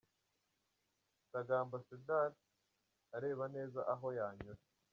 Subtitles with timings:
[1.31, 2.31] Sagamba Sedar
[3.15, 4.61] areba neza aho yanyura.